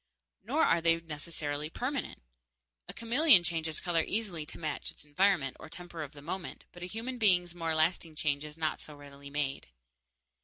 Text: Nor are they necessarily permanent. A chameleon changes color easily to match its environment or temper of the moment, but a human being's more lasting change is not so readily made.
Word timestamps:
Nor 0.43 0.63
are 0.63 0.81
they 0.81 0.99
necessarily 0.99 1.69
permanent. 1.69 2.23
A 2.89 2.93
chameleon 2.95 3.43
changes 3.43 3.79
color 3.79 4.01
easily 4.01 4.47
to 4.47 4.57
match 4.57 4.89
its 4.89 5.05
environment 5.05 5.57
or 5.59 5.69
temper 5.69 6.01
of 6.01 6.13
the 6.13 6.23
moment, 6.23 6.65
but 6.71 6.81
a 6.81 6.87
human 6.87 7.19
being's 7.19 7.53
more 7.53 7.75
lasting 7.75 8.15
change 8.15 8.43
is 8.43 8.57
not 8.57 8.81
so 8.81 8.95
readily 8.95 9.29
made. 9.29 9.67